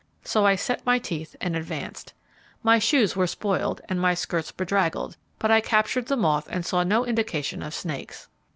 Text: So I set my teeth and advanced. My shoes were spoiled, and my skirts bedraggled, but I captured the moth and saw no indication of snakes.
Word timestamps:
So 0.23 0.47
I 0.47 0.55
set 0.55 0.83
my 0.83 0.97
teeth 0.97 1.35
and 1.39 1.55
advanced. 1.55 2.15
My 2.63 2.79
shoes 2.79 3.15
were 3.15 3.27
spoiled, 3.27 3.81
and 3.87 4.01
my 4.01 4.15
skirts 4.15 4.51
bedraggled, 4.51 5.15
but 5.37 5.51
I 5.51 5.61
captured 5.61 6.07
the 6.07 6.17
moth 6.17 6.47
and 6.49 6.65
saw 6.65 6.81
no 6.83 7.05
indication 7.05 7.61
of 7.61 7.71
snakes. 7.75 8.27